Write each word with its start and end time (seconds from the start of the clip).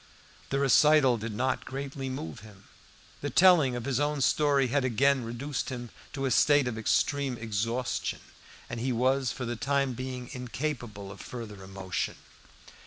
The 0.49 0.57
recital 0.57 1.17
did 1.19 1.31
not 1.31 1.63
greatly 1.63 2.09
move 2.09 2.39
him. 2.39 2.63
The 3.21 3.29
telling 3.29 3.75
of 3.75 3.85
his 3.85 3.99
own 3.99 4.19
story 4.21 4.65
had 4.69 4.83
again 4.83 5.23
reduced 5.23 5.69
him 5.69 5.91
to 6.13 6.25
a 6.25 6.31
state 6.31 6.67
of 6.67 6.75
extreme 6.75 7.37
exhaustion, 7.37 8.21
and 8.67 8.79
he 8.79 8.91
was 8.91 9.31
for 9.31 9.45
the 9.45 9.55
time 9.55 9.93
being 9.93 10.31
incapable 10.33 11.11
of 11.11 11.21
further 11.21 11.63
emotion. 11.63 12.15